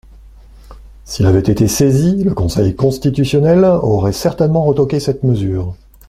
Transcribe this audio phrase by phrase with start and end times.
[1.05, 5.75] S’il avait été saisi, le Conseil constitutionnel aurait certainement retoqué cette mesure.